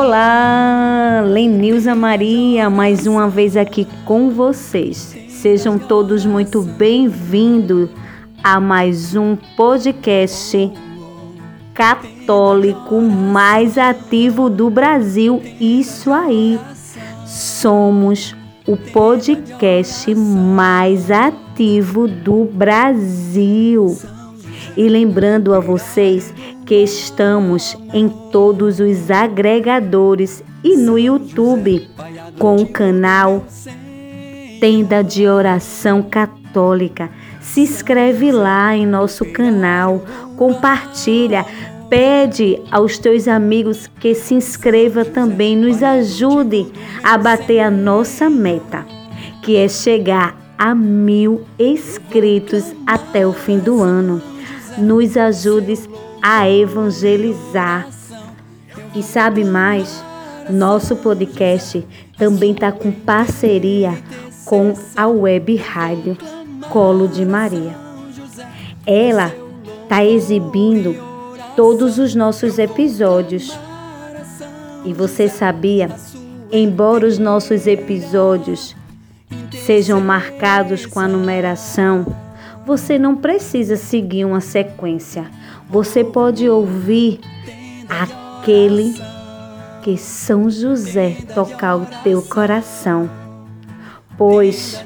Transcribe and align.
Olá, 0.00 1.24
Lenilza 1.26 1.92
Maria, 1.92 2.70
mais 2.70 3.04
uma 3.04 3.28
vez 3.28 3.56
aqui 3.56 3.84
com 4.04 4.30
vocês. 4.30 5.16
Sejam 5.28 5.76
todos 5.76 6.24
muito 6.24 6.62
bem-vindos 6.62 7.90
a 8.40 8.60
mais 8.60 9.16
um 9.16 9.34
podcast 9.56 10.70
católico 11.74 13.00
mais 13.00 13.76
ativo 13.76 14.48
do 14.48 14.70
Brasil. 14.70 15.42
Isso 15.60 16.12
aí. 16.12 16.60
Somos 17.26 18.36
o 18.68 18.76
podcast 18.76 20.14
mais 20.14 21.10
ativo 21.10 22.06
do 22.06 22.44
Brasil. 22.44 23.98
E 24.76 24.88
lembrando 24.88 25.52
a 25.52 25.58
vocês 25.58 26.32
que 26.68 26.74
estamos 26.74 27.74
em 27.94 28.10
todos 28.30 28.78
os 28.78 29.10
agregadores 29.10 30.44
e 30.62 30.76
no 30.76 30.98
YouTube 30.98 31.88
com 32.38 32.56
o 32.56 32.68
canal 32.68 33.42
Tenda 34.60 35.02
de 35.02 35.26
Oração 35.26 36.02
Católica. 36.02 37.08
Se 37.40 37.62
inscreve 37.62 38.30
lá 38.30 38.76
em 38.76 38.86
nosso 38.86 39.24
canal, 39.32 40.04
compartilha, 40.36 41.46
pede 41.88 42.60
aos 42.70 42.98
teus 42.98 43.26
amigos 43.26 43.86
que 43.98 44.14
se 44.14 44.34
inscreva 44.34 45.06
também, 45.06 45.56
nos 45.56 45.82
ajude 45.82 46.70
a 47.02 47.16
bater 47.16 47.60
a 47.60 47.70
nossa 47.70 48.28
meta, 48.28 48.84
que 49.42 49.56
é 49.56 49.68
chegar 49.68 50.36
a 50.58 50.74
mil 50.74 51.46
inscritos 51.58 52.74
até 52.86 53.26
o 53.26 53.32
fim 53.32 53.58
do 53.58 53.82
ano. 53.82 54.20
Nos 54.76 55.16
ajude 55.16 55.78
a 56.22 56.48
evangelizar. 56.48 57.88
E 58.94 59.02
sabe 59.02 59.44
mais? 59.44 60.02
Nosso 60.50 60.96
podcast 60.96 61.86
também 62.16 62.52
está 62.52 62.72
com 62.72 62.90
parceria 62.90 63.96
com 64.44 64.72
a 64.96 65.06
Web 65.06 65.56
Rádio 65.56 66.16
Colo 66.70 67.06
de 67.06 67.24
Maria. 67.24 67.76
Ela 68.86 69.32
está 69.82 70.04
exibindo 70.04 70.96
todos 71.54 71.98
os 71.98 72.14
nossos 72.14 72.58
episódios. 72.58 73.56
E 74.84 74.92
você 74.92 75.28
sabia? 75.28 75.90
Embora 76.50 77.06
os 77.06 77.18
nossos 77.18 77.66
episódios 77.66 78.74
sejam 79.52 80.00
marcados 80.00 80.86
com 80.86 80.98
a 80.98 81.06
numeração, 81.06 82.06
você 82.64 82.98
não 82.98 83.16
precisa 83.16 83.76
seguir 83.76 84.24
uma 84.24 84.40
sequência. 84.40 85.30
Você 85.70 86.02
pode 86.02 86.48
ouvir 86.48 87.20
aquele 87.88 88.94
que 89.82 89.98
São 89.98 90.48
José 90.48 91.18
tocar 91.34 91.76
o 91.76 91.86
teu 92.02 92.22
coração. 92.22 93.08
Pois, 94.16 94.82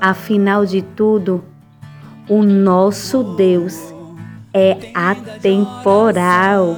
afinal 0.00 0.66
de 0.66 0.82
tudo, 0.82 1.42
o 2.28 2.42
nosso 2.42 3.22
Deus 3.34 3.78
é 4.52 4.90
atemporal. 4.94 6.76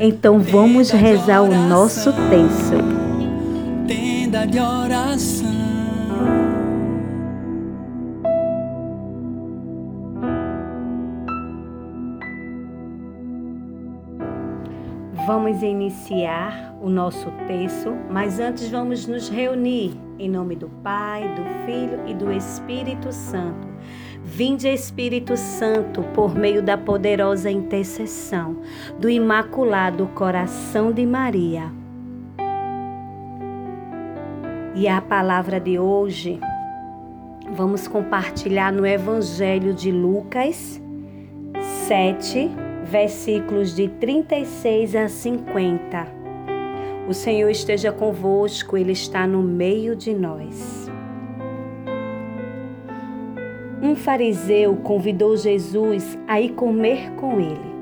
Então 0.00 0.40
vamos 0.40 0.90
rezar 0.90 1.42
o 1.42 1.54
nosso 1.68 2.12
texto. 2.12 2.76
Tenda 3.86 4.44
de 4.46 4.58
oração. 4.58 5.33
Vamos 15.26 15.62
iniciar 15.62 16.76
o 16.82 16.90
nosso 16.90 17.30
texto, 17.46 17.96
mas 18.10 18.38
antes 18.38 18.68
vamos 18.68 19.06
nos 19.06 19.30
reunir 19.30 19.98
em 20.18 20.28
nome 20.28 20.54
do 20.54 20.68
Pai, 20.82 21.22
do 21.34 21.64
Filho 21.64 22.06
e 22.06 22.12
do 22.12 22.30
Espírito 22.30 23.10
Santo. 23.10 23.66
Vinde, 24.22 24.68
Espírito 24.68 25.34
Santo, 25.34 26.02
por 26.14 26.34
meio 26.34 26.62
da 26.62 26.76
poderosa 26.76 27.50
intercessão 27.50 28.58
do 28.98 29.08
Imaculado 29.08 30.06
Coração 30.08 30.92
de 30.92 31.06
Maria. 31.06 31.72
E 34.74 34.86
a 34.86 35.00
palavra 35.00 35.58
de 35.58 35.78
hoje 35.78 36.38
vamos 37.52 37.88
compartilhar 37.88 38.70
no 38.70 38.86
Evangelho 38.86 39.72
de 39.72 39.90
Lucas 39.90 40.82
7, 41.86 42.63
versículos 42.84 43.74
de 43.74 43.88
36 43.88 44.94
a 44.94 45.08
50. 45.08 46.06
O 47.08 47.12
Senhor 47.12 47.50
esteja 47.50 47.92
convosco, 47.92 48.76
Ele 48.76 48.92
está 48.92 49.26
no 49.26 49.42
meio 49.42 49.96
de 49.96 50.14
nós. 50.14 50.90
Um 53.82 53.94
fariseu 53.94 54.76
convidou 54.76 55.36
Jesus 55.36 56.18
a 56.26 56.40
ir 56.40 56.54
comer 56.54 57.10
com 57.16 57.38
ele. 57.38 57.74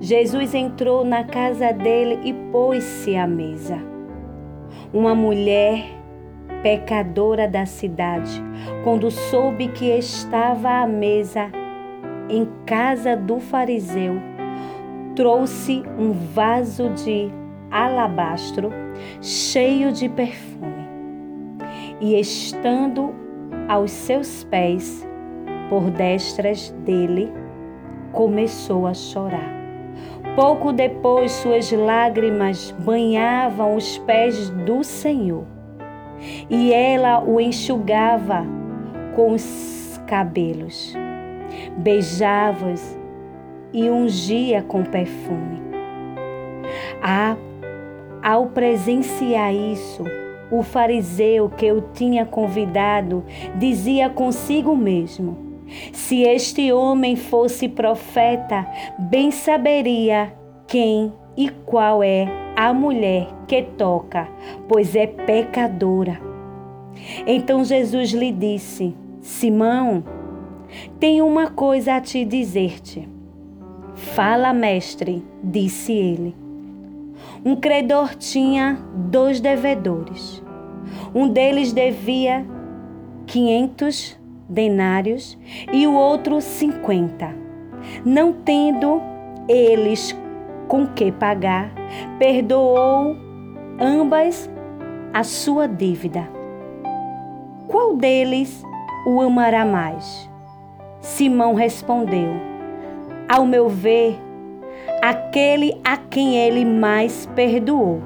Jesus 0.00 0.54
entrou 0.54 1.04
na 1.04 1.24
casa 1.24 1.72
dele 1.72 2.20
e 2.22 2.32
pôs-se 2.52 3.16
à 3.16 3.26
mesa. 3.26 3.78
Uma 4.92 5.16
mulher 5.16 5.84
pecadora 6.62 7.48
da 7.48 7.66
cidade, 7.66 8.40
quando 8.84 9.10
soube 9.10 9.66
que 9.68 9.86
estava 9.86 10.82
à 10.82 10.86
mesa 10.86 11.50
em 12.28 12.48
casa 12.64 13.16
do 13.16 13.40
fariseu, 13.40 14.14
trouxe 15.14 15.82
um 15.98 16.12
vaso 16.12 16.90
de 16.90 17.30
alabastro 17.70 18.70
cheio 19.20 19.92
de 19.92 20.08
perfume. 20.08 20.72
E 22.00 22.18
estando 22.18 23.14
aos 23.68 23.90
seus 23.90 24.44
pés, 24.44 25.06
por 25.68 25.90
destras 25.90 26.70
dele, 26.84 27.32
começou 28.12 28.86
a 28.86 28.94
chorar. 28.94 29.52
Pouco 30.34 30.72
depois, 30.72 31.30
suas 31.32 31.70
lágrimas 31.72 32.74
banhavam 32.78 33.76
os 33.76 33.98
pés 33.98 34.50
do 34.50 34.82
Senhor, 34.82 35.44
e 36.48 36.72
ela 36.72 37.22
o 37.22 37.40
enxugava 37.40 38.44
com 39.14 39.32
os 39.32 40.00
cabelos, 40.06 40.94
beijava-os 41.76 43.01
e 43.72 43.88
ungia 43.88 44.62
com 44.62 44.84
perfume. 44.84 45.60
Ah, 47.02 47.36
ao 48.22 48.46
presenciar 48.46 49.54
isso, 49.54 50.04
o 50.50 50.62
fariseu 50.62 51.48
que 51.48 51.66
eu 51.66 51.80
tinha 51.92 52.26
convidado 52.26 53.24
dizia 53.56 54.10
consigo 54.10 54.76
mesmo: 54.76 55.36
Se 55.92 56.22
este 56.22 56.72
homem 56.72 57.16
fosse 57.16 57.68
profeta, 57.68 58.66
bem 58.98 59.30
saberia 59.30 60.32
quem 60.66 61.12
e 61.36 61.48
qual 61.48 62.02
é 62.02 62.28
a 62.54 62.72
mulher 62.72 63.28
que 63.48 63.62
toca, 63.62 64.28
pois 64.68 64.94
é 64.94 65.06
pecadora. 65.06 66.20
Então 67.26 67.64
Jesus 67.64 68.10
lhe 68.10 68.30
disse: 68.30 68.94
Simão, 69.20 70.04
tenho 71.00 71.26
uma 71.26 71.48
coisa 71.48 71.94
a 71.94 72.00
te 72.00 72.24
dizer-te. 72.24 73.11
Fala, 74.02 74.52
mestre, 74.52 75.24
disse 75.42 75.92
ele. 75.92 76.34
Um 77.42 77.56
credor 77.56 78.14
tinha 78.14 78.78
dois 78.94 79.40
devedores. 79.40 80.42
Um 81.14 81.28
deles 81.28 81.72
devia 81.72 82.44
quinhentos 83.26 84.18
denários 84.48 85.38
e 85.72 85.86
o 85.86 85.94
outro 85.94 86.42
cinquenta. 86.42 87.34
Não 88.04 88.34
tendo 88.34 89.00
eles 89.48 90.14
com 90.68 90.86
que 90.86 91.10
pagar, 91.10 91.72
perdoou 92.18 93.16
ambas 93.80 94.50
a 95.14 95.24
sua 95.24 95.66
dívida. 95.66 96.28
Qual 97.66 97.96
deles 97.96 98.62
o 99.06 99.22
amará 99.22 99.64
mais? 99.64 100.28
Simão 101.00 101.54
respondeu 101.54 102.51
ao 103.32 103.46
meu 103.46 103.66
ver, 103.66 104.20
aquele 105.00 105.80
a 105.82 105.96
quem 105.96 106.36
ele 106.36 106.66
mais 106.66 107.24
perdoou. 107.34 108.02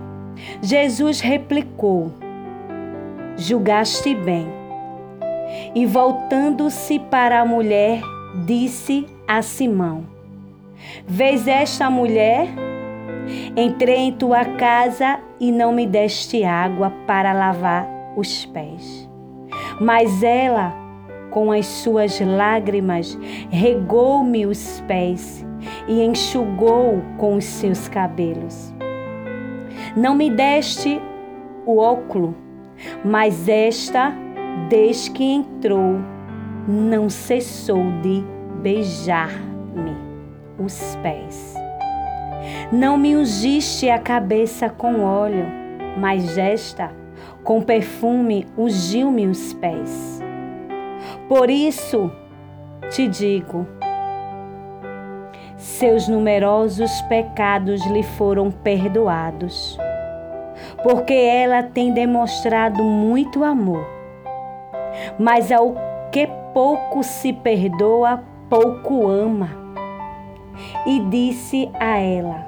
Jesus 0.62 1.18
replicou: 1.18 2.12
Julgaste 3.36 4.14
bem. 4.14 4.46
E 5.74 5.84
voltando-se 5.84 7.00
para 7.00 7.40
a 7.40 7.44
mulher, 7.44 8.00
disse 8.46 9.04
a 9.26 9.42
Simão: 9.42 10.04
Vês 11.04 11.48
esta 11.48 11.90
mulher? 11.90 12.46
Entrei 13.56 13.96
em 13.96 14.12
tua 14.12 14.44
casa 14.44 15.18
e 15.40 15.50
não 15.50 15.72
me 15.72 15.88
deste 15.88 16.44
água 16.44 16.92
para 17.04 17.32
lavar 17.32 17.88
os 18.16 18.46
pés. 18.46 19.10
Mas 19.80 20.22
ela 20.22 20.85
com 21.36 21.52
as 21.52 21.66
suas 21.66 22.18
lágrimas, 22.18 23.14
regou-me 23.50 24.46
os 24.46 24.82
pés 24.88 25.44
e 25.86 26.02
enxugou 26.02 27.02
com 27.18 27.36
os 27.36 27.44
seus 27.44 27.88
cabelos. 27.88 28.72
Não 29.94 30.14
me 30.14 30.30
deste 30.30 30.98
o 31.66 31.76
óculo, 31.76 32.34
mas 33.04 33.50
esta, 33.50 34.14
desde 34.70 35.10
que 35.10 35.24
entrou, 35.24 36.00
não 36.66 37.10
cessou 37.10 37.84
de 38.00 38.24
beijar-me 38.62 39.94
os 40.58 40.96
pés. 41.02 41.54
Não 42.72 42.96
me 42.96 43.14
ungiste 43.14 43.90
a 43.90 43.98
cabeça 43.98 44.70
com 44.70 45.04
óleo, 45.04 45.44
mas 45.98 46.38
esta, 46.38 46.90
com 47.44 47.60
perfume, 47.60 48.46
ungiu-me 48.56 49.26
os 49.26 49.52
pés. 49.52 50.24
Por 51.28 51.50
isso 51.50 52.08
te 52.88 53.08
digo, 53.08 53.66
seus 55.56 56.06
numerosos 56.06 57.02
pecados 57.02 57.84
lhe 57.86 58.04
foram 58.04 58.52
perdoados, 58.52 59.76
porque 60.84 61.14
ela 61.14 61.64
tem 61.64 61.92
demonstrado 61.92 62.80
muito 62.84 63.42
amor. 63.42 63.84
Mas 65.18 65.50
ao 65.50 65.74
que 66.12 66.28
pouco 66.54 67.02
se 67.02 67.32
perdoa, 67.32 68.22
pouco 68.48 69.08
ama. 69.08 69.50
E 70.86 71.00
disse 71.00 71.68
a 71.80 71.98
ela: 71.98 72.46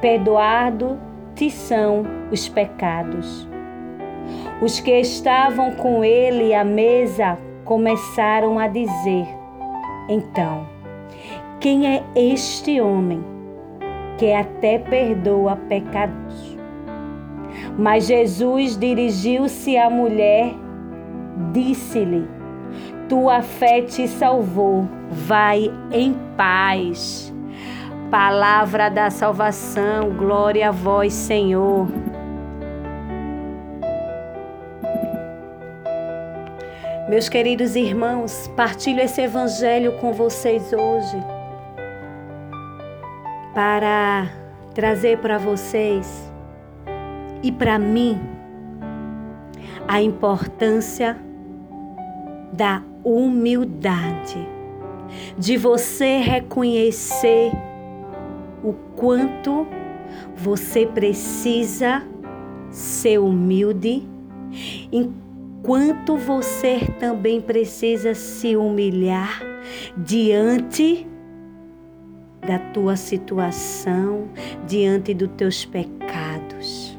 Perdoado 0.00 0.98
te 1.34 1.50
são 1.50 2.04
os 2.32 2.48
pecados. 2.48 3.46
Os 4.62 4.80
que 4.80 4.98
estavam 4.98 5.72
com 5.72 6.02
ele 6.02 6.54
à 6.54 6.64
mesa 6.64 7.38
começaram 7.70 8.58
a 8.58 8.66
dizer: 8.66 9.28
Então, 10.08 10.66
quem 11.60 11.86
é 11.86 12.02
este 12.16 12.80
homem 12.80 13.24
que 14.18 14.32
até 14.32 14.76
perdoa 14.76 15.54
pecados? 15.54 16.58
Mas 17.78 18.08
Jesus 18.08 18.76
dirigiu-se 18.76 19.76
à 19.78 19.88
mulher, 19.88 20.52
disse-lhe: 21.52 22.26
Tua 23.08 23.40
fé 23.40 23.82
te 23.82 24.08
salvou, 24.08 24.88
vai 25.08 25.70
em 25.92 26.16
paz. 26.36 27.32
Palavra 28.10 28.90
da 28.90 29.10
salvação, 29.10 30.10
glória 30.10 30.70
a 30.70 30.72
vós, 30.72 31.12
Senhor. 31.12 31.86
Meus 37.10 37.28
queridos 37.28 37.74
irmãos, 37.74 38.48
partilho 38.54 39.00
esse 39.00 39.20
evangelho 39.20 39.98
com 39.98 40.12
vocês 40.12 40.72
hoje 40.72 41.16
para 43.52 44.30
trazer 44.72 45.18
para 45.18 45.36
vocês 45.36 46.32
e 47.42 47.50
para 47.50 47.80
mim 47.80 48.16
a 49.88 50.00
importância 50.00 51.18
da 52.52 52.80
humildade, 53.02 54.48
de 55.36 55.56
você 55.56 56.18
reconhecer 56.18 57.50
o 58.62 58.72
quanto 58.94 59.66
você 60.36 60.86
precisa 60.86 62.04
ser 62.70 63.18
humilde, 63.18 64.08
enquanto 65.60 66.16
você 66.16 66.80
também 66.98 67.38
precisa 67.38 68.14
se 68.14 68.56
humilhar 68.56 69.42
diante 69.94 71.06
da 72.46 72.58
tua 72.72 72.96
situação, 72.96 74.30
diante 74.66 75.12
dos 75.12 75.28
teus 75.36 75.66
pecados. 75.66 76.98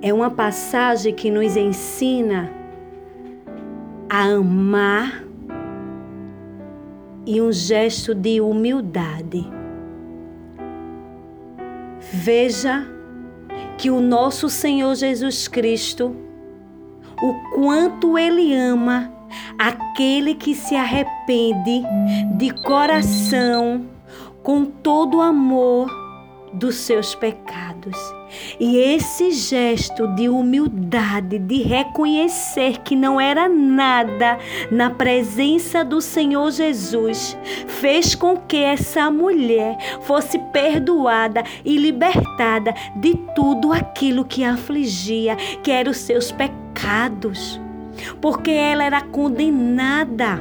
É 0.00 0.12
uma 0.12 0.30
passagem 0.30 1.12
que 1.12 1.30
nos 1.30 1.56
ensina 1.56 2.48
a 4.08 4.26
amar 4.34 5.24
e 7.26 7.40
um 7.40 7.50
gesto 7.50 8.14
de 8.14 8.40
humildade. 8.40 9.44
Veja 12.12 12.93
que 13.76 13.90
o 13.90 14.00
nosso 14.00 14.48
Senhor 14.48 14.94
Jesus 14.94 15.48
Cristo, 15.48 16.16
o 17.22 17.34
quanto 17.54 18.18
Ele 18.18 18.54
ama 18.54 19.12
aquele 19.58 20.34
que 20.34 20.54
se 20.54 20.76
arrepende 20.76 21.82
de 22.36 22.50
coração, 22.62 23.86
com 24.42 24.64
todo 24.64 25.18
o 25.18 25.22
amor 25.22 25.88
dos 26.52 26.76
seus 26.76 27.14
pecados. 27.14 27.96
E 28.58 28.76
esse 28.76 29.32
gesto 29.32 30.06
de 30.14 30.28
humildade, 30.28 31.38
de 31.38 31.62
reconhecer 31.62 32.80
que 32.80 32.94
não 32.94 33.20
era 33.20 33.48
nada 33.48 34.38
na 34.70 34.90
presença 34.90 35.84
do 35.84 36.00
Senhor 36.00 36.50
Jesus, 36.50 37.36
fez 37.66 38.14
com 38.14 38.36
que 38.36 38.56
essa 38.56 39.10
mulher 39.10 39.76
fosse 40.02 40.38
perdoada 40.38 41.42
e 41.64 41.76
libertada 41.76 42.74
de 42.96 43.14
tudo 43.34 43.72
aquilo 43.72 44.24
que 44.24 44.44
a 44.44 44.54
afligia, 44.54 45.36
que 45.62 45.70
eram 45.70 45.90
os 45.90 45.98
seus 45.98 46.30
pecados. 46.30 47.60
Porque 48.20 48.50
ela 48.50 48.84
era 48.84 49.00
condenada. 49.00 50.40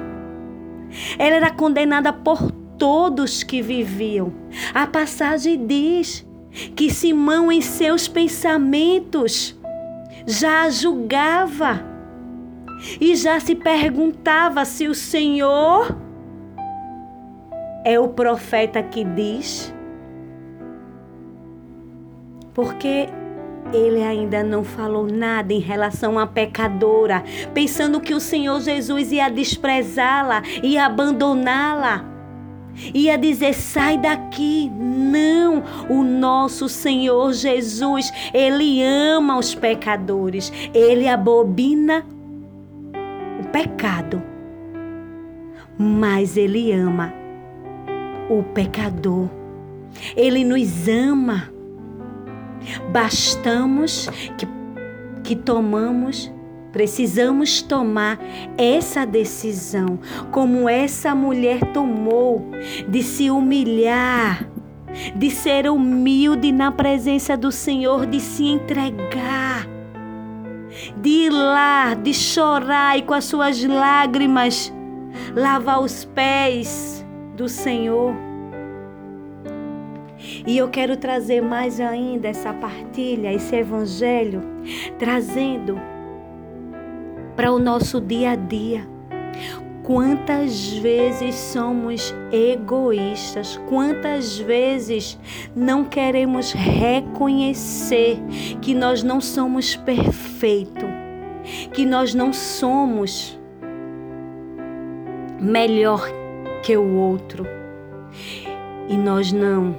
Ela 1.17 1.35
era 1.35 1.51
condenada 1.51 2.11
por 2.13 2.51
todos 2.77 3.43
que 3.43 3.61
viviam. 3.61 4.33
A 4.73 4.85
passagem 4.85 5.65
diz 5.65 6.25
que 6.75 6.89
Simão, 6.89 7.51
em 7.51 7.61
seus 7.61 8.07
pensamentos, 8.07 9.57
já 10.25 10.69
julgava 10.69 11.83
e 12.99 13.15
já 13.15 13.39
se 13.39 13.55
perguntava 13.55 14.65
se 14.65 14.87
o 14.87 14.95
Senhor 14.95 15.95
é 17.83 17.99
o 17.99 18.09
profeta 18.09 18.81
que 18.81 19.03
diz. 19.03 19.73
Porque 22.53 23.09
ele 23.73 24.03
ainda 24.03 24.43
não 24.43 24.63
falou 24.63 25.07
nada 25.07 25.51
em 25.51 25.59
relação 25.59 26.19
à 26.19 26.27
pecadora, 26.27 27.23
pensando 27.53 27.99
que 27.99 28.13
o 28.13 28.19
Senhor 28.19 28.59
Jesus 28.61 29.11
ia 29.11 29.29
desprezá-la, 29.29 30.43
ia 30.61 30.85
abandoná-la 30.85 32.12
ia 32.93 33.17
dizer: 33.17 33.53
sai 33.53 33.97
daqui. 33.97 34.69
Não, 34.69 35.63
o 35.89 36.03
nosso 36.03 36.67
Senhor 36.67 37.33
Jesus, 37.33 38.11
Ele 38.33 38.81
ama 38.83 39.37
os 39.37 39.53
pecadores, 39.53 40.51
Ele 40.73 41.07
abobina 41.07 42.05
o 43.39 43.47
pecado, 43.49 44.21
mas 45.77 46.35
Ele 46.35 46.71
ama 46.71 47.13
o 48.29 48.41
pecador, 48.41 49.29
Ele 50.15 50.43
nos 50.43 50.87
ama. 50.87 51.49
Bastamos 52.91 54.07
que, 54.37 54.47
que 55.21 55.35
tomamos 55.35 56.31
Precisamos 56.73 57.61
tomar 57.61 58.19
essa 58.57 59.05
decisão, 59.05 59.99
como 60.31 60.67
essa 60.67 61.13
mulher 61.13 61.71
tomou, 61.71 62.49
de 62.89 63.03
se 63.03 63.29
humilhar, 63.29 64.49
de 65.15 65.29
ser 65.29 65.69
humilde 65.69 66.51
na 66.51 66.71
presença 66.71 67.37
do 67.37 67.51
Senhor, 67.51 68.07
de 68.07 68.19
se 68.19 68.45
entregar, 68.45 69.67
de 70.97 71.09
ir 71.09 71.29
lá, 71.29 71.93
de 71.93 72.11
chorar 72.11 72.97
e 72.97 73.03
com 73.03 73.13
as 73.13 73.25
suas 73.25 73.63
lágrimas 73.63 74.73
lavar 75.35 75.79
os 75.79 76.03
pés 76.05 77.05
do 77.37 77.47
Senhor. 77.47 78.15
E 80.47 80.57
eu 80.57 80.69
quero 80.69 80.97
trazer 80.97 81.41
mais 81.41 81.79
ainda 81.79 82.29
essa 82.29 82.51
partilha, 82.51 83.31
esse 83.31 83.55
evangelho, 83.55 84.41
trazendo 84.97 85.92
para 87.35 87.51
o 87.51 87.59
nosso 87.59 87.99
dia 87.99 88.31
a 88.31 88.35
dia. 88.35 88.87
Quantas 89.83 90.69
vezes 90.77 91.35
somos 91.35 92.15
egoístas, 92.31 93.59
quantas 93.67 94.37
vezes 94.37 95.19
não 95.53 95.83
queremos 95.83 96.53
reconhecer 96.53 98.17
que 98.61 98.73
nós 98.73 99.03
não 99.03 99.19
somos 99.19 99.75
perfeitos, 99.75 100.89
que 101.73 101.85
nós 101.85 102.13
não 102.13 102.31
somos 102.31 103.37
melhor 105.41 106.09
que 106.63 106.77
o 106.77 106.95
outro 106.95 107.45
e 108.87 108.95
nós 108.95 109.33
não 109.33 109.75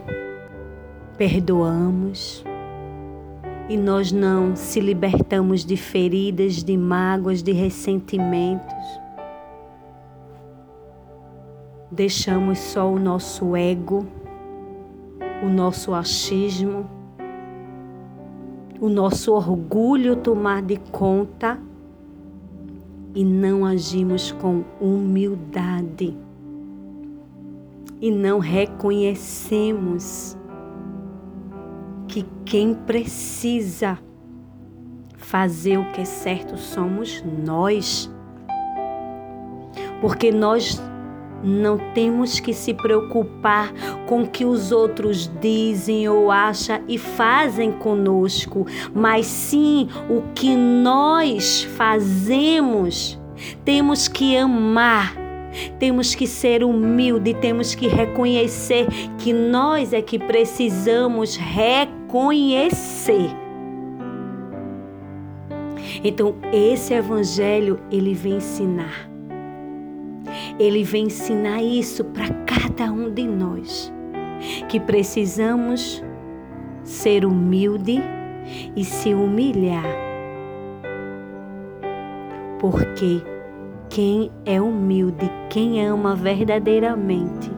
perdoamos 1.16 2.44
e 3.68 3.76
nós 3.76 4.12
não 4.12 4.54
se 4.54 4.80
libertamos 4.80 5.64
de 5.64 5.76
feridas, 5.76 6.62
de 6.62 6.76
mágoas, 6.76 7.42
de 7.42 7.52
ressentimentos. 7.52 8.74
Deixamos 11.90 12.58
só 12.58 12.90
o 12.90 12.98
nosso 12.98 13.56
ego 13.56 14.06
o 15.44 15.48
nosso 15.48 15.92
achismo, 15.92 16.88
o 18.80 18.88
nosso 18.88 19.34
orgulho 19.34 20.16
tomar 20.16 20.62
de 20.62 20.78
conta 20.90 21.60
e 23.14 23.22
não 23.22 23.66
agimos 23.66 24.32
com 24.32 24.64
humildade 24.80 26.16
e 28.00 28.10
não 28.10 28.38
reconhecemos 28.38 30.34
que 32.14 32.24
quem 32.44 32.74
precisa 32.74 33.98
fazer 35.16 35.78
o 35.78 35.90
que 35.90 36.02
é 36.02 36.04
certo 36.04 36.56
somos 36.56 37.24
nós. 37.44 38.08
Porque 40.00 40.30
nós 40.30 40.80
não 41.42 41.76
temos 41.92 42.38
que 42.38 42.54
se 42.54 42.72
preocupar 42.72 43.72
com 44.06 44.22
o 44.22 44.28
que 44.28 44.44
os 44.44 44.70
outros 44.70 45.28
dizem 45.40 46.08
ou 46.08 46.30
acham 46.30 46.84
e 46.86 46.98
fazem 46.98 47.72
conosco, 47.72 48.64
mas 48.94 49.26
sim 49.26 49.88
o 50.08 50.22
que 50.36 50.54
nós 50.54 51.64
fazemos. 51.76 53.20
Temos 53.64 54.06
que 54.06 54.36
amar, 54.36 55.16
temos 55.78 56.14
que 56.14 56.26
ser 56.26 56.64
humilde, 56.64 57.34
temos 57.34 57.74
que 57.74 57.86
reconhecer 57.86 58.86
que 59.18 59.32
nós 59.32 59.92
é 59.92 60.02
que 60.02 60.18
precisamos 60.18 61.36
reconhecer. 61.36 63.30
Então, 66.02 66.34
esse 66.52 66.92
evangelho 66.92 67.80
ele 67.90 68.14
vem 68.14 68.36
ensinar 68.36 69.14
ele 70.58 70.84
vem 70.84 71.04
ensinar 71.04 71.62
isso 71.62 72.04
para 72.04 72.28
cada 72.46 72.92
um 72.92 73.10
de 73.10 73.26
nós, 73.26 73.92
que 74.68 74.78
precisamos 74.78 76.02
ser 76.82 77.24
humilde 77.24 78.00
e 78.76 78.84
se 78.84 79.14
humilhar. 79.14 79.84
Porque 82.58 83.22
quem 83.88 84.30
é 84.44 84.60
humilde, 84.60 85.30
quem 85.54 85.86
ama 85.86 86.16
verdadeiramente, 86.16 87.48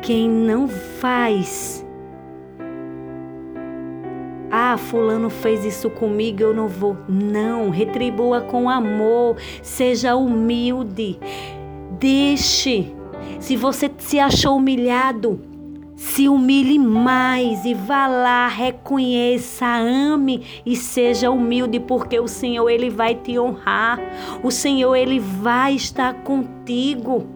quem 0.00 0.30
não 0.30 0.68
faz 0.68 1.84
ah, 4.48 4.76
fulano 4.78 5.28
fez 5.28 5.64
isso 5.64 5.90
comigo, 5.90 6.40
eu 6.40 6.54
não 6.54 6.68
vou. 6.68 6.96
Não, 7.08 7.68
retribua 7.68 8.42
com 8.42 8.70
amor, 8.70 9.38
seja 9.60 10.14
humilde. 10.14 11.18
Deixe. 11.98 12.94
Se 13.40 13.56
você 13.56 13.90
se 13.98 14.20
achou 14.20 14.58
humilhado, 14.58 15.40
se 15.96 16.28
humilhe 16.28 16.78
mais 16.78 17.64
e 17.64 17.72
vá 17.72 18.06
lá, 18.06 18.46
reconheça, 18.48 19.66
ame 19.66 20.42
e 20.64 20.76
seja 20.76 21.30
humilde, 21.30 21.80
porque 21.80 22.20
o 22.20 22.28
Senhor 22.28 22.68
ele 22.68 22.90
vai 22.90 23.14
te 23.14 23.38
honrar. 23.38 23.98
O 24.42 24.50
Senhor 24.50 24.94
ele 24.94 25.18
vai 25.18 25.74
estar 25.74 26.22
contigo. 26.22 27.26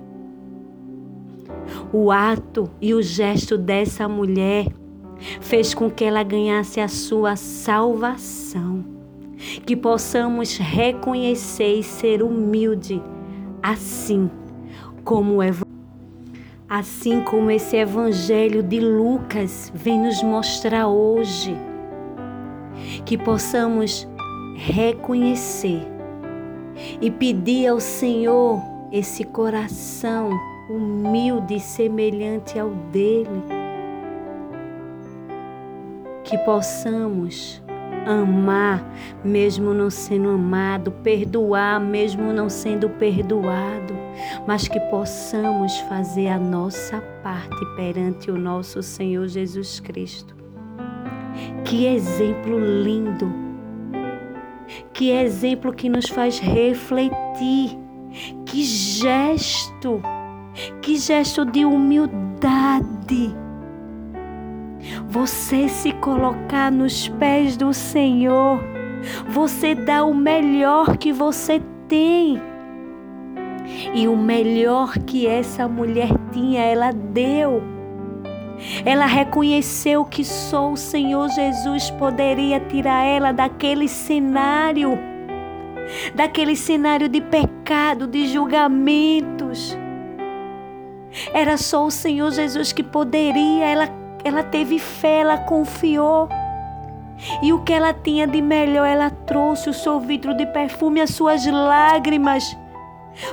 O 1.91 2.11
ato 2.11 2.71
e 2.83 2.93
o 2.93 3.03
gesto 3.03 3.57
dessa 3.57 4.07
mulher 4.07 4.67
fez 5.41 5.73
com 5.73 5.91
que 5.91 6.05
ela 6.05 6.23
ganhasse 6.23 6.81
a 6.81 6.89
sua 6.89 7.37
salvação. 7.37 8.85
Que 9.65 9.75
possamos 9.75 10.59
reconhecer 10.59 11.79
e 11.79 11.83
ser 11.83 12.23
humilde, 12.23 13.03
assim 13.63 14.31
como 15.03 15.37
o 15.37 15.43
assim 16.71 17.21
como 17.23 17.51
esse 17.51 17.77
evangelho 17.77 18.63
de 18.63 18.79
Lucas 18.79 19.73
vem 19.75 19.99
nos 19.99 20.23
mostrar 20.23 20.87
hoje. 20.87 21.57
Que 23.05 23.19
possamos 23.19 24.09
reconhecer 24.57 25.83
e 27.01 27.11
pedir 27.11 27.67
ao 27.67 27.81
Senhor 27.81 28.63
esse 28.93 29.25
coração 29.25 30.31
humilde 30.71 31.57
e 31.57 31.61
semelhante 31.61 32.57
ao 32.57 32.71
dele 32.71 33.43
que 36.23 36.39
possamos 36.39 37.61
amar 38.07 38.85
mesmo 39.25 39.73
não 39.75 39.91
sendo 39.91 40.31
amado, 40.31 40.91
perdoar 41.03 41.81
mesmo 41.81 42.33
não 42.33 42.49
sendo 42.49 42.89
perdoado, 42.89 43.95
mas 44.47 44.69
que 44.69 44.81
possamos 44.81 45.77
fazer 45.81 46.29
a 46.29 46.39
nossa 46.39 47.01
parte 47.23 47.65
perante 47.77 48.31
o 48.31 48.39
nosso 48.39 48.83
Senhor 48.83 49.27
Jesus 49.29 49.81
Cristo. 49.81 50.35
Que 51.65 51.87
exemplo 51.87 52.59
lindo! 52.59 53.33
Que 54.93 55.11
exemplo 55.11 55.73
que 55.73 55.89
nos 55.89 56.09
faz 56.09 56.39
refletir! 56.39 57.79
Que 58.45 58.63
gesto! 58.63 60.03
Que 60.83 60.97
gesto 60.97 61.45
de 61.45 61.65
humildade! 61.65 63.35
Você 65.11 65.69
se 65.69 65.91
colocar 65.91 66.71
nos 66.71 67.09
pés 67.09 67.57
do 67.57 67.75
Senhor, 67.75 68.61
você 69.27 69.75
dá 69.75 70.05
o 70.05 70.15
melhor 70.15 70.97
que 70.97 71.13
você 71.13 71.61
tem. 71.89 72.41
E 73.93 74.07
o 74.07 74.17
melhor 74.17 74.97
que 74.99 75.27
essa 75.27 75.67
mulher 75.67 76.11
tinha, 76.33 76.63
ela 76.63 76.93
deu. 76.93 77.61
Ela 78.85 79.07
reconheceu 79.07 80.05
que 80.05 80.25
só 80.25 80.71
o 80.71 80.77
Senhor 80.77 81.29
Jesus 81.31 81.91
poderia 81.91 82.61
tirar 82.61 83.05
ela 83.05 83.33
daquele 83.33 83.89
cenário, 83.89 84.97
daquele 86.15 86.55
cenário 86.55 87.09
de 87.09 87.21
pecado, 87.21 88.07
de 88.07 88.29
julgamentos. 88.29 89.77
Era 91.35 91.57
só 91.57 91.85
o 91.85 91.91
Senhor 91.91 92.31
Jesus 92.31 92.73
que 92.73 92.85
poderia. 92.85 93.65
Ela 93.65 94.00
ela 94.25 94.43
teve 94.43 94.79
fé, 94.79 95.21
ela 95.21 95.39
confiou. 95.39 96.29
E 97.43 97.53
o 97.53 97.63
que 97.63 97.73
ela 97.73 97.93
tinha 97.93 98.27
de 98.27 98.41
melhor, 98.41 98.87
ela 98.87 99.11
trouxe 99.11 99.69
o 99.69 99.75
seu 99.75 100.01
vidro 100.01 100.35
de 100.35 100.47
perfume, 100.47 101.01
as 101.01 101.11
suas 101.11 101.47
lágrimas. 101.47 102.57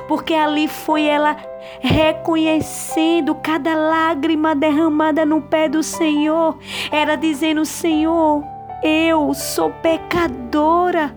Porque 0.06 0.34
ali 0.34 0.68
foi 0.68 1.04
ela 1.04 1.36
reconhecendo 1.80 3.34
cada 3.36 3.74
lágrima 3.74 4.54
derramada 4.54 5.24
no 5.24 5.40
pé 5.40 5.68
do 5.68 5.82
Senhor. 5.82 6.58
Era 6.90 7.16
dizendo: 7.16 7.64
Senhor, 7.64 8.42
eu 8.82 9.32
sou 9.32 9.70
pecadora, 9.70 11.14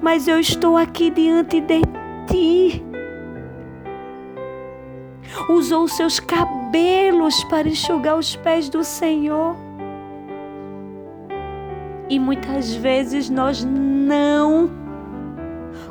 mas 0.00 0.26
eu 0.26 0.40
estou 0.40 0.76
aqui 0.76 1.10
diante 1.10 1.60
de 1.60 1.82
ti 2.26 2.83
usou 5.48 5.88
seus 5.88 6.20
cabelos 6.20 7.42
para 7.44 7.68
enxugar 7.68 8.16
os 8.16 8.36
pés 8.36 8.68
do 8.68 8.84
Senhor. 8.84 9.56
E 12.08 12.18
muitas 12.18 12.74
vezes 12.74 13.30
nós 13.30 13.64
não 13.64 14.70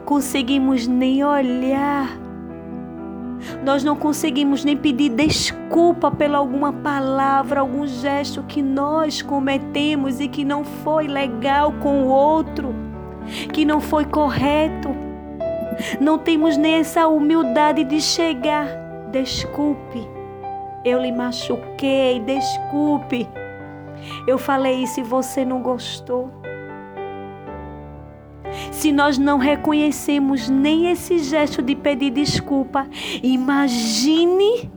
conseguimos 0.05 0.87
nem 0.87 1.23
olhar, 1.23 2.07
nós 3.63 3.83
não 3.83 3.95
conseguimos 3.95 4.63
nem 4.63 4.77
pedir 4.77 5.09
desculpa 5.09 6.11
pela 6.11 6.37
alguma 6.37 6.71
palavra, 6.71 7.59
algum 7.59 7.87
gesto 7.87 8.43
que 8.43 8.61
nós 8.61 9.21
cometemos 9.21 10.19
e 10.19 10.27
que 10.27 10.45
não 10.45 10.63
foi 10.63 11.07
legal 11.07 11.73
com 11.81 12.03
o 12.03 12.07
outro, 12.07 12.73
que 13.51 13.65
não 13.65 13.81
foi 13.81 14.05
correto. 14.05 14.89
Não 15.99 16.19
temos 16.19 16.55
nem 16.55 16.75
essa 16.75 17.07
humildade 17.07 17.83
de 17.83 17.99
chegar 17.99 18.82
Desculpe, 19.13 20.09
eu 20.83 20.99
lhe 20.99 21.11
machuquei, 21.11 22.19
desculpe. 22.19 23.29
Eu 24.25 24.39
falei 24.39 24.81
isso 24.81 25.01
e 25.01 25.03
você 25.03 25.45
não 25.45 25.61
gostou. 25.61 26.31
Se 28.71 28.91
nós 28.91 29.19
não 29.19 29.37
reconhecemos 29.37 30.49
nem 30.49 30.89
esse 30.89 31.19
gesto 31.19 31.61
de 31.61 31.75
pedir 31.75 32.09
desculpa, 32.09 32.87
imagine 33.21 34.71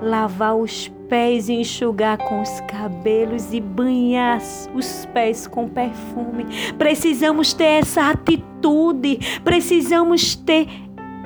lavar 0.00 0.56
os 0.56 0.88
pés 1.06 1.50
e 1.50 1.52
enxugar 1.52 2.16
com 2.16 2.40
os 2.40 2.60
cabelos 2.62 3.52
e 3.52 3.60
banhar 3.60 4.38
os 4.74 5.06
pés 5.12 5.46
com 5.46 5.68
perfume. 5.68 6.46
Precisamos 6.78 7.52
ter 7.52 7.82
essa 7.82 8.08
atitude, 8.08 9.18
precisamos 9.44 10.34
ter 10.34 10.66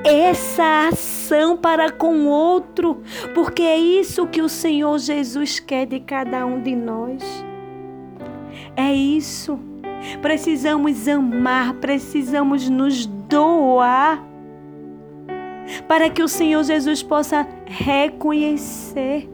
essa 0.04 0.88
ação 0.88 1.56
para 1.56 1.90
com 1.90 2.14
o 2.14 2.28
outro, 2.28 3.02
porque 3.34 3.62
é 3.62 3.76
isso 3.78 4.26
que 4.26 4.40
o 4.40 4.48
Senhor 4.48 4.98
Jesus 4.98 5.60
quer 5.60 5.86
de 5.86 6.00
cada 6.00 6.46
um 6.46 6.60
de 6.62 6.74
nós. 6.74 7.22
É 8.76 8.92
isso. 8.92 9.58
Precisamos 10.22 11.08
amar, 11.08 11.74
precisamos 11.74 12.68
nos 12.68 13.06
doar. 13.06 14.24
para 15.86 16.08
que 16.08 16.22
o 16.22 16.28
Senhor 16.28 16.62
Jesus 16.64 17.02
possa 17.02 17.46
reconhecer. 17.66 19.28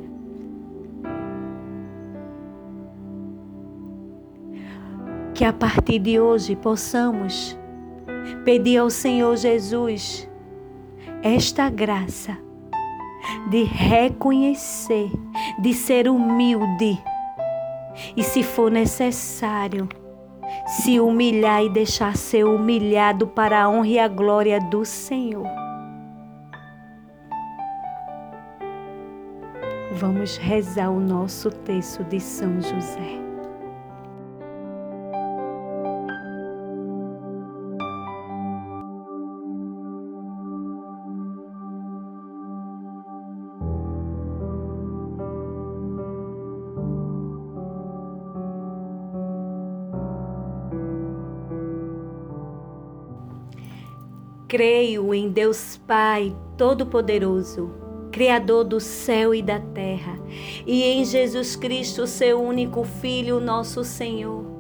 Que 5.33 5.45
a 5.45 5.53
partir 5.53 6.01
de 6.01 6.19
hoje 6.19 6.57
possamos 6.57 7.57
pedir 8.45 8.79
ao 8.79 8.91
Senhor 8.91 9.37
Jesus 9.37 10.29
esta 11.25 11.71
graça 11.71 12.37
de 13.49 13.65
reconhecer, 13.65 15.11
de 15.59 15.73
ser 15.73 16.07
humilde 16.07 17.03
e, 18.15 18.23
se 18.23 18.43
for 18.43 18.71
necessário, 18.71 19.89
se 20.67 21.01
humilhar 21.01 21.65
e 21.65 21.71
deixar 21.71 22.15
ser 22.15 22.45
humilhado 22.45 23.27
para 23.27 23.63
a 23.63 23.71
honra 23.71 23.89
e 23.89 23.99
a 23.99 24.07
glória 24.07 24.61
do 24.61 24.85
Senhor. 24.85 25.47
Vamos 29.93 30.37
rezar 30.37 30.91
o 30.91 31.01
nosso 31.01 31.51
texto 31.51 32.05
de 32.05 32.21
São 32.21 32.61
José. 32.61 33.24
Creio 54.47 55.15
em 55.15 55.31
Deus 55.31 55.81
Pai 55.87 56.37
Todo-Poderoso, 56.57 57.71
Criador 58.13 58.65
do 58.65 58.79
céu 58.79 59.35
e 59.35 59.43
da 59.43 59.59
terra, 59.59 60.19
e 60.67 60.83
em 60.83 61.05
Jesus 61.05 61.57
Cristo, 61.57 62.07
seu 62.07 62.41
único 62.41 62.85
Filho, 62.85 63.41
nosso 63.41 63.83
Senhor 63.83 64.54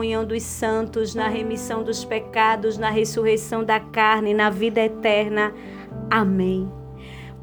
comunhão 0.00 0.24
dos 0.24 0.42
santos, 0.42 1.14
na 1.14 1.28
remissão 1.28 1.82
dos 1.82 2.06
pecados, 2.06 2.78
na 2.78 2.88
ressurreição 2.88 3.62
da 3.62 3.78
carne, 3.78 4.32
na 4.32 4.48
vida 4.48 4.80
eterna. 4.80 5.52
Amém. 6.10 6.72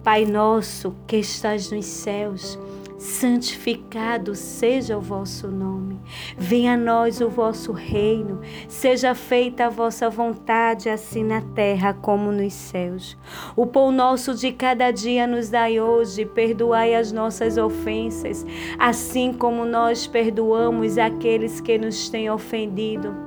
Pai 0.03 0.25
nosso 0.25 0.95
que 1.05 1.17
estás 1.17 1.69
nos 1.69 1.85
céus, 1.85 2.57
santificado 2.97 4.33
seja 4.33 4.97
o 4.97 5.01
vosso 5.01 5.47
nome. 5.47 5.99
Venha 6.37 6.73
a 6.73 6.77
nós 6.77 7.21
o 7.21 7.29
vosso 7.29 7.71
reino. 7.71 8.41
Seja 8.67 9.13
feita 9.13 9.65
a 9.65 9.69
vossa 9.69 10.09
vontade, 10.09 10.89
assim 10.89 11.23
na 11.23 11.41
terra 11.41 11.93
como 11.93 12.31
nos 12.31 12.53
céus. 12.53 13.17
O 13.55 13.65
pão 13.65 13.91
nosso 13.91 14.33
de 14.33 14.51
cada 14.51 14.91
dia 14.91 15.27
nos 15.27 15.49
dai 15.49 15.79
hoje. 15.79 16.25
Perdoai 16.25 16.95
as 16.95 17.11
nossas 17.11 17.57
ofensas, 17.57 18.45
assim 18.79 19.33
como 19.33 19.65
nós 19.65 20.07
perdoamos 20.07 20.97
aqueles 20.97 21.61
que 21.61 21.77
nos 21.77 22.09
têm 22.09 22.29
ofendido 22.29 23.26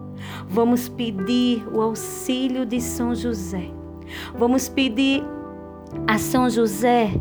Vamos 0.47 0.89
pedir 0.89 1.67
o 1.73 1.81
auxílio 1.81 2.65
de 2.65 2.81
São 2.81 3.15
José. 3.15 3.69
Vamos 4.37 4.67
pedir 4.67 5.23
a 6.07 6.17
São 6.17 6.49
José 6.49 7.11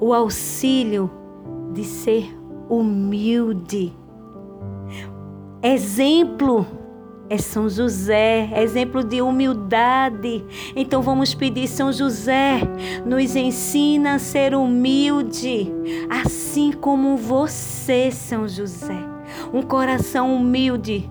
o 0.00 0.12
auxílio 0.12 1.10
de 1.72 1.84
ser 1.84 2.36
humilde. 2.68 3.92
Exemplo 5.62 6.66
é 7.30 7.36
São 7.36 7.68
José, 7.68 8.50
exemplo 8.56 9.04
de 9.04 9.20
humildade. 9.20 10.44
Então 10.74 11.02
vamos 11.02 11.34
pedir, 11.34 11.68
São 11.68 11.92
José, 11.92 12.60
nos 13.04 13.36
ensina 13.36 14.14
a 14.14 14.18
ser 14.18 14.54
humilde, 14.54 15.70
assim 16.08 16.72
como 16.72 17.16
você, 17.16 18.10
São 18.10 18.48
José. 18.48 18.98
Um 19.52 19.62
coração 19.62 20.34
humilde 20.34 21.10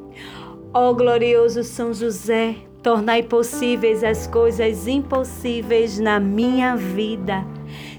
Ó 0.73 0.93
glorioso 0.93 1.65
São 1.65 1.93
José, 1.93 2.55
tornai 2.81 3.21
possíveis 3.23 4.05
as 4.05 4.25
coisas 4.25 4.87
impossíveis 4.87 5.99
na 5.99 6.17
minha 6.17 6.77
vida. 6.77 7.45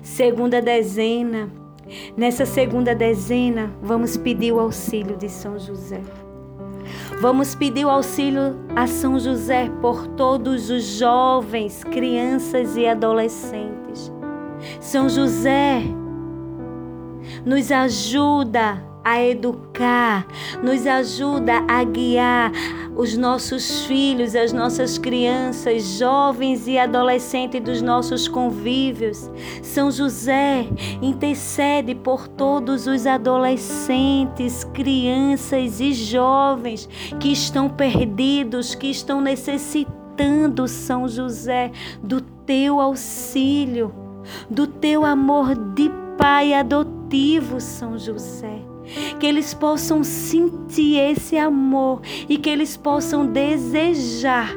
Segunda 0.02 0.62
dezena. 0.62 1.50
Nessa 2.16 2.46
segunda 2.46 2.94
dezena, 2.94 3.70
vamos 3.82 4.16
pedir 4.16 4.52
o 4.52 4.58
auxílio 4.58 5.18
de 5.18 5.28
São 5.28 5.58
José. 5.58 6.00
Vamos 7.20 7.54
pedir 7.54 7.84
o 7.84 7.90
auxílio 7.90 8.56
a 8.74 8.86
São 8.86 9.18
José 9.18 9.70
por 9.82 10.06
todos 10.08 10.70
os 10.70 10.98
jovens, 10.98 11.84
crianças 11.84 12.74
e 12.74 12.86
adolescentes. 12.86 14.10
São 14.80 15.10
José, 15.10 15.82
nos 17.44 17.70
ajuda 17.70 18.91
a 19.04 19.22
educar, 19.22 20.26
nos 20.62 20.86
ajuda 20.86 21.64
a 21.68 21.82
guiar 21.84 22.52
os 22.94 23.16
nossos 23.16 23.84
filhos, 23.84 24.34
as 24.34 24.52
nossas 24.52 24.98
crianças, 24.98 25.98
jovens 25.98 26.66
e 26.66 26.78
adolescentes 26.78 27.60
dos 27.60 27.80
nossos 27.80 28.28
convívios. 28.28 29.30
São 29.62 29.90
José 29.90 30.66
intercede 31.00 31.94
por 31.94 32.28
todos 32.28 32.86
os 32.86 33.06
adolescentes, 33.06 34.64
crianças 34.64 35.80
e 35.80 35.92
jovens 35.92 36.88
que 37.18 37.32
estão 37.32 37.68
perdidos, 37.68 38.74
que 38.74 38.88
estão 38.88 39.20
necessitando, 39.20 40.68
São 40.68 41.08
José, 41.08 41.72
do 42.02 42.20
teu 42.20 42.80
auxílio, 42.80 43.94
do 44.50 44.66
teu 44.66 45.04
amor 45.04 45.54
de 45.54 45.90
Pai 46.18 46.52
adotivo, 46.52 47.58
São 47.58 47.98
José 47.98 48.71
que 49.18 49.26
eles 49.26 49.54
possam 49.54 50.02
sentir 50.02 50.98
esse 50.98 51.36
amor 51.36 52.00
e 52.28 52.36
que 52.36 52.50
eles 52.50 52.76
possam 52.76 53.26
desejar 53.26 54.52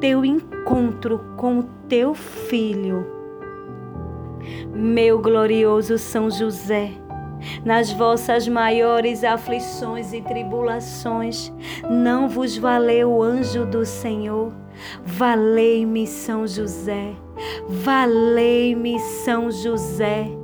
teu 0.00 0.24
encontro 0.24 1.20
com 1.36 1.60
o 1.60 1.62
teu 1.88 2.14
filho. 2.14 3.06
Meu 4.74 5.18
glorioso 5.18 5.98
São 5.98 6.30
José, 6.30 6.92
nas 7.64 7.92
vossas 7.92 8.46
maiores 8.48 9.24
aflições 9.24 10.12
e 10.12 10.20
tribulações, 10.20 11.52
não 11.88 12.28
vos 12.28 12.56
valeu 12.56 13.10
o 13.10 13.22
anjo 13.22 13.64
do 13.66 13.84
Senhor? 13.84 14.52
Valei-me, 15.04 16.06
São 16.06 16.46
José, 16.46 17.14
valei-me, 17.68 18.98
São 18.98 19.50
José. 19.50 20.43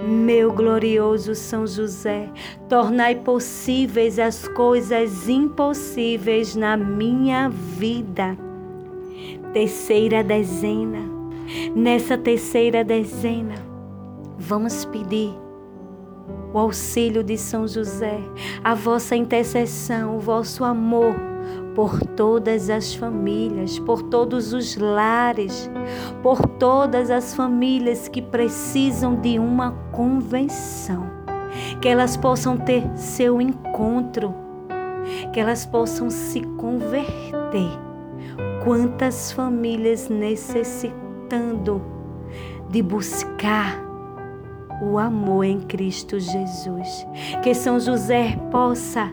Meu 0.00 0.52
glorioso 0.52 1.34
São 1.34 1.66
José, 1.66 2.28
tornai 2.68 3.14
possíveis 3.14 4.18
as 4.18 4.48
coisas 4.48 5.28
impossíveis 5.28 6.56
na 6.56 6.76
minha 6.76 7.48
vida. 7.48 8.36
Terceira 9.52 10.24
dezena. 10.24 11.10
Nessa 11.74 12.16
terceira 12.16 12.82
dezena, 12.82 13.54
vamos 14.38 14.84
pedir 14.86 15.34
o 16.54 16.58
auxílio 16.58 17.22
de 17.22 17.36
São 17.36 17.66
José, 17.66 18.18
a 18.62 18.74
vossa 18.74 19.16
intercessão, 19.16 20.16
o 20.16 20.20
vosso 20.20 20.64
amor 20.64 21.31
por 21.74 22.00
todas 22.00 22.68
as 22.68 22.94
famílias, 22.94 23.78
por 23.78 24.02
todos 24.02 24.52
os 24.52 24.76
lares, 24.76 25.70
por 26.22 26.40
todas 26.40 27.10
as 27.10 27.34
famílias 27.34 28.08
que 28.08 28.20
precisam 28.20 29.14
de 29.14 29.38
uma 29.38 29.72
convenção, 29.92 31.06
que 31.80 31.88
elas 31.88 32.16
possam 32.16 32.56
ter 32.56 32.84
seu 32.96 33.40
encontro, 33.40 34.34
que 35.32 35.40
elas 35.40 35.64
possam 35.66 36.10
se 36.10 36.40
converter. 36.56 37.70
Quantas 38.64 39.32
famílias 39.32 40.08
necessitando 40.08 41.82
de 42.70 42.80
buscar 42.80 43.82
o 44.82 44.98
amor 44.98 45.44
em 45.44 45.60
Cristo 45.60 46.18
Jesus. 46.18 47.06
Que 47.42 47.54
São 47.54 47.78
José 47.78 48.36
possa 48.50 49.10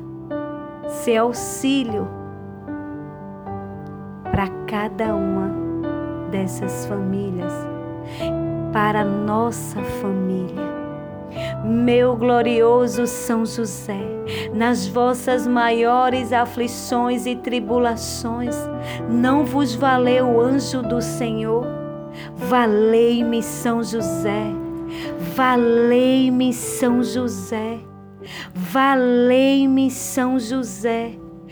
ser 0.87 1.17
auxílio 1.17 2.18
para 4.31 4.47
cada 4.67 5.15
uma 5.15 5.49
dessas 6.29 6.85
famílias, 6.85 7.53
para 8.71 9.03
nossa 9.03 9.81
família. 9.81 10.79
Meu 11.63 12.15
glorioso 12.15 13.05
São 13.05 13.45
José, 13.45 14.01
nas 14.53 14.87
vossas 14.87 15.45
maiores 15.45 16.33
aflições 16.33 17.25
e 17.25 17.35
tribulações, 17.35 18.55
não 19.09 19.45
vos 19.45 19.75
valeu 19.75 20.27
o 20.27 20.41
anjo 20.41 20.81
do 20.81 21.01
Senhor? 21.01 21.65
Valei-me, 22.35 23.43
São 23.43 23.83
José, 23.83 24.51
valei-me, 25.35 26.51
São 26.51 27.03
José, 27.03 27.79
valei-me, 28.55 29.91
São 29.91 30.39
José 30.39 31.28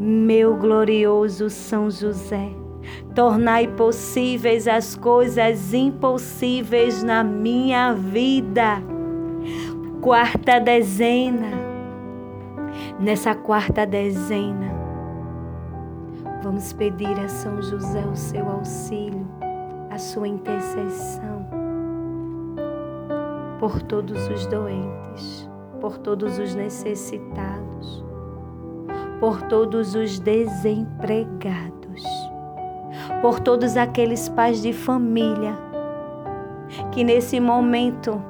Meu 0.00 0.56
glorioso 0.56 1.50
São 1.50 1.90
José, 1.90 2.50
tornai 3.16 3.66
possíveis 3.66 4.68
as 4.68 4.94
coisas 4.94 5.74
impossíveis 5.74 7.02
na 7.02 7.24
minha 7.24 7.92
vida. 7.94 8.80
Quarta 10.00 10.60
dezena. 10.60 11.50
Nessa 13.00 13.34
quarta 13.34 13.84
dezena, 13.84 14.70
vamos 16.44 16.72
pedir 16.72 17.18
a 17.18 17.26
São 17.26 17.60
José 17.60 18.04
o 18.06 18.14
seu 18.14 18.48
auxílio, 18.48 19.26
a 19.90 19.98
sua 19.98 20.28
intercessão 20.28 21.44
por 23.58 23.82
todos 23.82 24.28
os 24.28 24.46
doentes, 24.46 25.50
por 25.80 25.98
todos 25.98 26.38
os 26.38 26.54
necessitados 26.54 28.07
por 29.20 29.42
todos 29.42 29.94
os 29.94 30.18
desempregados, 30.18 32.02
por 33.20 33.40
todos 33.40 33.76
aqueles 33.76 34.28
pais 34.28 34.62
de 34.62 34.72
família 34.72 35.54
que 36.92 37.02
nesse 37.02 37.40
momento 37.40 38.22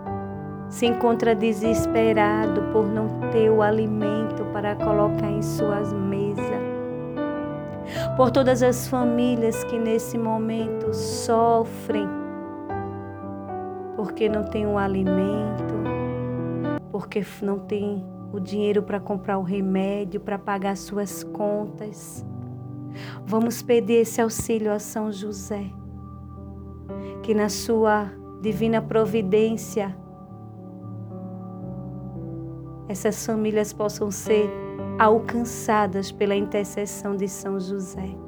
se 0.69 0.87
encontra 0.87 1.35
desesperado 1.35 2.63
por 2.73 2.87
não 2.87 3.09
ter 3.31 3.51
o 3.51 3.63
alimento 3.63 4.45
para 4.53 4.77
colocar 4.77 5.31
em 5.31 5.43
suas 5.43 5.93
mesas. 5.93 6.69
Por 8.17 8.31
todas 8.31 8.63
as 8.63 8.87
famílias 8.87 9.65
que 9.65 9.79
nesse 9.79 10.19
momento 10.19 10.93
sofrem 10.93 12.09
porque 13.97 14.29
não 14.29 14.45
tem 14.45 14.67
o 14.67 14.79
alimento, 14.79 15.75
porque 16.93 17.25
não 17.43 17.59
tem 17.59 18.05
o 18.33 18.39
dinheiro 18.39 18.83
para 18.83 19.01
comprar 19.01 19.39
o 19.39 19.43
remédio, 19.43 20.21
para 20.21 20.39
pagar 20.39 20.77
suas 20.77 21.23
contas. 21.23 22.25
Vamos 23.25 23.63
pedir 23.63 23.95
esse 23.95 24.21
auxílio 24.21 24.73
a 24.73 24.79
São 24.79 25.13
José, 25.13 25.71
que 27.23 27.35
na 27.35 27.49
sua 27.49 28.11
divina 28.41 28.81
providência 28.81 29.97
essas 32.89 33.25
famílias 33.25 33.73
possam 33.73 34.11
ser 34.11 34.49
alcançadas 34.99 36.11
pela 36.11 36.35
intercessão 36.35 37.15
de 37.15 37.29
São 37.29 37.61
José. 37.61 38.28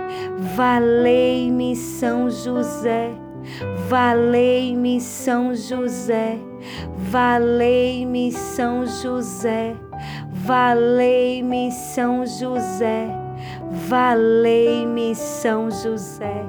Valei-me 0.41 1.75
São 1.75 2.27
José, 2.27 3.11
valei-me 3.87 4.99
São 4.99 5.53
José, 5.53 6.39
valei-me 6.97 8.31
São 8.31 8.87
José, 8.87 9.75
valei-me 10.31 11.71
São 11.71 12.25
José, 12.25 13.07
valei-me 13.87 15.13
São 15.13 15.69
José. 15.69 16.43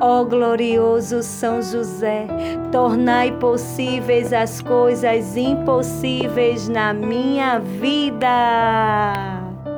Ó 0.00 0.22
oh, 0.22 0.24
glorioso 0.24 1.22
São 1.22 1.62
José, 1.62 2.26
tornai 2.72 3.30
possíveis 3.38 4.32
as 4.32 4.60
coisas 4.60 5.36
impossíveis 5.36 6.68
na 6.68 6.92
minha 6.92 7.60
vida. 7.60 8.26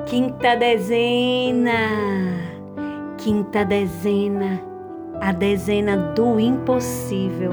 Quinta 0.07 0.57
dezena 0.57 2.42
quinta 3.23 3.65
dezena, 3.65 4.61
a 5.21 5.31
dezena 5.31 5.97
do 5.97 6.41
impossível. 6.41 7.53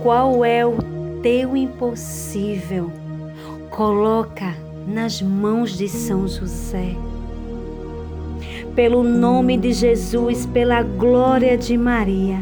Qual 0.00 0.44
é 0.44 0.64
o 0.64 0.76
teu 1.20 1.56
impossível? 1.56 2.92
Coloca 3.70 4.54
nas 4.86 5.20
mãos 5.20 5.76
de 5.76 5.88
São 5.88 6.28
José. 6.28 6.94
Pelo 8.76 9.02
nome 9.02 9.56
de 9.56 9.72
Jesus, 9.72 10.46
pela 10.46 10.80
glória 10.84 11.58
de 11.58 11.76
Maria, 11.76 12.38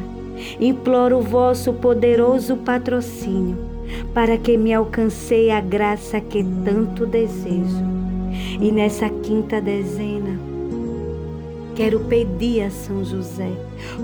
imploro 0.60 1.16
o 1.16 1.22
vosso 1.22 1.72
poderoso 1.72 2.56
patrocínio 2.56 3.65
para 4.12 4.38
que 4.38 4.56
me 4.56 4.72
alcancei 4.72 5.50
a 5.50 5.60
graça 5.60 6.20
que 6.20 6.44
tanto 6.64 7.06
desejo. 7.06 7.84
E 8.60 8.70
nessa 8.72 9.08
quinta 9.08 9.60
dezena, 9.60 10.38
quero 11.74 12.00
pedir 12.00 12.62
a 12.62 12.70
São 12.70 13.04
José 13.04 13.50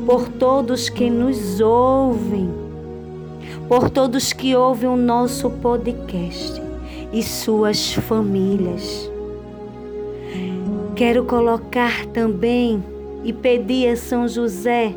por 0.06 0.28
todos 0.28 0.88
que 0.88 1.08
nos 1.08 1.60
ouvem, 1.60 2.50
por 3.68 3.88
todos 3.90 4.32
que 4.32 4.54
ouvem 4.54 4.88
o 4.88 4.96
nosso 4.96 5.48
podcast 5.50 6.60
e 7.12 7.22
suas 7.22 7.94
famílias. 7.94 9.10
Quero 10.94 11.24
colocar 11.24 12.06
também 12.06 12.82
e 13.24 13.32
pedir 13.32 13.88
a 13.88 13.96
São 13.96 14.28
José 14.28 14.94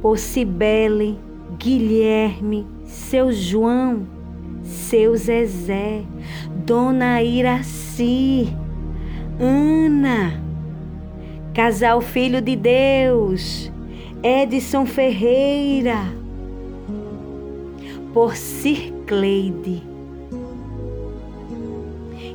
por 0.00 0.18
Cibele, 0.18 1.18
Guilherme, 1.58 2.66
seu 2.84 3.32
João, 3.32 4.06
seu 4.62 5.16
Zezé, 5.16 6.02
Dona 6.66 7.22
Iraci, 7.22 8.48
Ana, 9.38 10.42
Casal 11.52 12.00
Filho 12.00 12.40
de 12.40 12.56
Deus, 12.56 13.70
Edson 14.22 14.86
Ferreira, 14.86 15.98
por 18.12 18.36
Circleide 18.36 19.82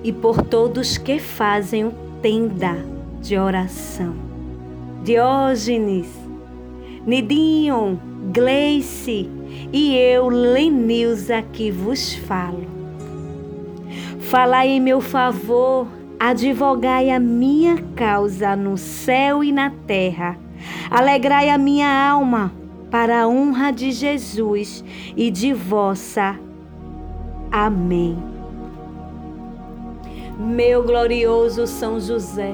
e 0.03 0.11
por 0.13 0.41
todos 0.41 0.97
que 0.97 1.19
fazem 1.19 1.85
o 1.85 1.93
tenda 2.21 2.75
de 3.21 3.37
oração. 3.37 4.13
Diógenes, 5.03 6.07
Nidinho, 7.05 7.99
Gleice 8.31 9.29
e 9.71 9.95
eu, 9.95 10.27
Lenilza, 10.27 11.41
que 11.41 11.71
vos 11.71 12.13
falo. 12.13 12.67
Falai 14.19 14.69
em 14.69 14.79
meu 14.79 15.01
favor, 15.01 15.87
advogai 16.19 17.09
a 17.09 17.19
minha 17.19 17.77
causa 17.95 18.55
no 18.55 18.77
céu 18.77 19.43
e 19.43 19.51
na 19.51 19.71
terra. 19.87 20.37
Alegrai 20.91 21.49
a 21.49 21.57
minha 21.57 21.89
alma 22.09 22.51
para 22.91 23.21
a 23.21 23.27
honra 23.27 23.71
de 23.71 23.91
Jesus 23.91 24.83
e 25.15 25.31
de 25.31 25.53
vossa. 25.53 26.37
Amém. 27.51 28.17
Meu 30.37 30.83
glorioso 30.83 31.65
São 31.67 31.99
José, 31.99 32.53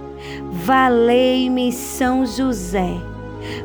Valei-me 0.65 1.71
São 1.71 2.23
José. 2.23 2.95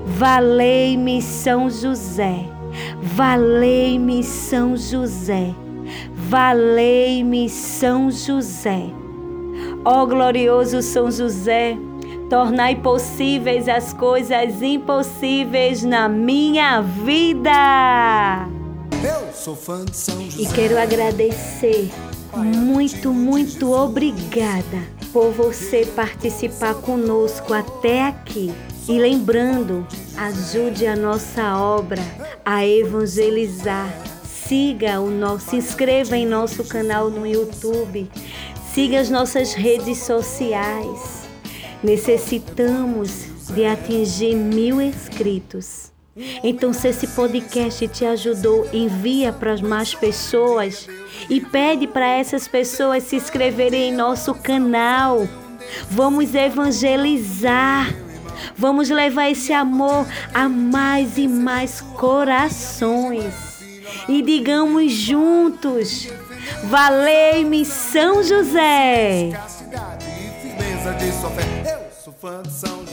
Valei-me 0.07 1.21
São 1.21 1.69
José. 1.69 2.47
Valei-me 3.03 4.23
São 4.25 4.77
José. 4.77 5.55
Valei-me 6.15 7.51
São 7.51 8.11
José. 8.11 8.87
Ó 9.85 10.07
glorioso 10.07 10.83
São 10.83 11.11
José, 11.11 11.77
tornai 12.29 12.75
possíveis 12.77 13.69
as 13.69 13.93
coisas 13.93 14.61
impossíveis 14.63 15.83
na 15.85 16.09
minha 16.09 16.81
vida. 16.81 18.49
Eu 19.05 19.33
sou 19.33 19.55
fã 19.55 19.85
de 19.85 19.97
São 19.97 20.21
José. 20.23 20.43
E 20.43 20.47
quero 20.53 20.79
agradecer 20.79 21.91
muito, 22.35 23.13
muito 23.13 23.73
obrigada 23.73 24.97
por 25.17 25.33
você 25.33 25.87
participar 25.87 26.75
conosco 26.75 27.55
até 27.55 28.03
aqui. 28.03 28.53
E 28.87 28.99
lembrando, 28.99 29.87
ajude 30.15 30.87
a 30.87 30.95
nossa 30.95 31.57
obra 31.57 32.03
a 32.45 32.67
evangelizar. 32.67 33.91
Siga 34.23 35.01
o 35.01 35.11
nosso, 35.11 35.49
se 35.49 35.57
inscreva 35.57 36.19
em 36.19 36.27
nosso 36.27 36.63
canal 36.65 37.09
no 37.09 37.27
YouTube. 37.27 38.11
Siga 38.75 39.01
as 39.01 39.09
nossas 39.09 39.55
redes 39.55 40.01
sociais. 40.01 41.27
Necessitamos 41.83 43.25
de 43.55 43.65
atingir 43.65 44.35
mil 44.35 44.83
inscritos. 44.83 45.96
Então, 46.43 46.73
se 46.73 46.89
esse 46.89 47.07
podcast 47.09 47.87
te 47.89 48.05
ajudou, 48.07 48.67
envia 48.73 49.33
para 49.33 49.57
mais 49.59 49.95
pessoas 49.95 50.89
e 51.29 51.41
pede 51.41 51.87
para 51.87 52.07
essas 52.07 52.49
pessoas 52.49 53.03
se 53.03 53.17
inscreverem 53.17 53.91
em 53.91 53.93
nosso 53.93 54.35
canal. 54.35 55.29
Vamos 55.91 56.35
evangelizar. 56.35 57.95
Vamos 58.57 58.89
levar 58.89 59.31
esse 59.31 59.53
amor 59.53 60.07
a 60.33 60.49
mais 60.49 61.19
e 61.19 61.29
mais 61.29 61.81
corações. 61.81 63.35
E 64.09 64.23
digamos 64.23 64.93
juntos: 64.93 66.09
Valei-me 66.65 67.65
São 67.65 68.23
José. 68.23 69.31
Eu 71.67 72.03
sou 72.03 72.13
fã 72.13 72.43
de 72.43 72.53
São 72.53 72.86